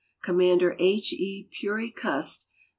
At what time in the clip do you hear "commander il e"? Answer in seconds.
0.23-1.47